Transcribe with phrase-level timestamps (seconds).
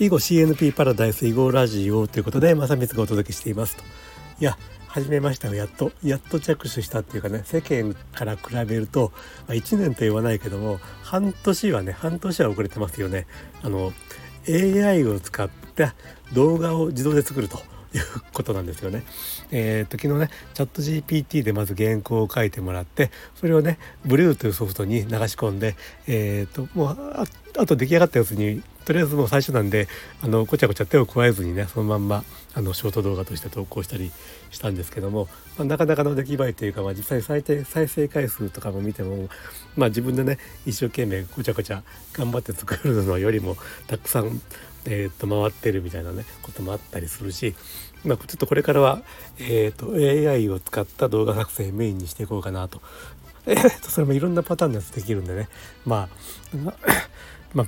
[0.00, 3.82] 囲碁 CNP パラダイス囲碁ラジオということで正光がお届けしていますと。
[4.38, 9.10] いや始めましたよやっとやっと着手したっていうかね世間から比べると、
[9.48, 13.26] まあ、1年と言わないけども半年はね半年は遅れてますよね。
[13.60, 13.92] あの
[14.48, 15.96] AI を使った
[16.32, 17.58] 動画を自動で作ると。
[17.94, 18.02] いう
[18.32, 19.04] ことなんですよね。
[19.50, 25.76] えー、っと昨日ねチャット GPT でまず原稿を書いてもらってそれをね Blue というソフトに流し込んで
[26.06, 27.24] えー、っともうあ
[27.58, 29.86] あと出来上がったやつにとりあえずもう最初なんで
[30.22, 34.10] あのごちゃごちゃ手を加えずにねそのまんまあのショート動画として投稿したり
[34.50, 39.28] したんですけども、まあ、なかなかの出来栄えというか、まあ、実際最低再生回数とかも見ても、
[39.76, 41.82] まあ、自分でね一生懸命ごちゃごちゃ
[42.14, 44.40] 頑張って作るのよりもたくさん、
[44.90, 47.54] えー、と回ってるみたいなねこともあったりするし、
[48.04, 49.02] まあ、ちょっとこれからは、
[49.38, 52.80] えーと、AI を使った動画作成メインにしていこうかなと。
[53.46, 55.48] えー、とそれもいろんなパターンのやつできるんでね
[55.86, 56.08] ま
[56.66, 56.74] あ
[57.54, 57.66] まあ、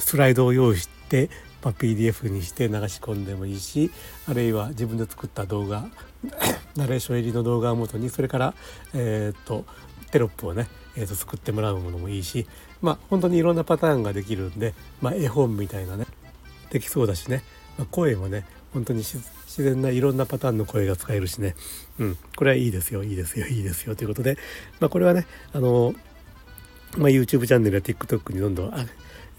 [0.00, 1.30] スライドを用意して、
[1.62, 3.92] まあ、PDF にして流し込んでもいいし
[4.28, 5.86] あるいは自分で作った動画
[6.74, 8.54] ナレーション入りの動画をもとにそれから、
[8.94, 9.64] えーと、
[10.10, 10.66] テロップをね、
[10.96, 12.48] えーと、作ってもらうものもいいし
[12.80, 16.06] まあ本当にいろんなパターンができるんで、まあ、絵本みたいなね
[16.72, 17.42] できそうだしね、
[17.76, 21.54] まあ、声もね本当に自然ないろんなパターンの声が使えるしね、
[21.98, 23.94] うん、これはいいですよいいですよいいですよ。
[23.94, 24.38] ということで、
[24.80, 25.94] まあ、これはねあの、
[26.98, 28.88] まあ、YouTube チャンネルや TikTok にどんどん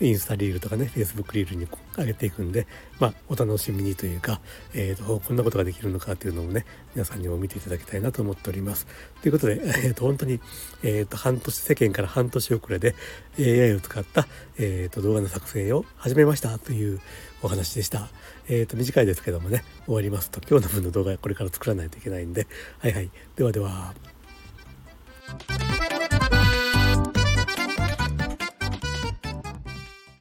[0.02, 2.68] インスタリールとかね Facebook リールに上げていくんで
[3.00, 4.42] まあお楽しみにというか、
[4.73, 6.66] えーと、こんなことができるのかっていうのもね
[6.96, 8.88] 皆さんにも見ていただきたいなと思っております。
[9.22, 10.40] ということで、えーと、本当に、
[10.84, 12.96] えーと、半年世間から半年遅れで
[13.40, 17.00] AI を使った、えー、と動画の作成を始めましたという
[17.42, 18.09] お話でした。
[18.50, 22.48] えー、と短いですけどもね終わりますと今日の分の動画はこれから作らないといけないんで
[22.80, 23.94] はいはいではでは。